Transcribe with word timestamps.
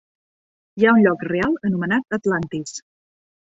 Hi 0.81 0.87
ha 0.87 0.93
un 0.99 1.03
lloc 1.03 1.27
real 1.27 1.55
anomenat 1.71 2.19
Atlantis. 2.19 2.77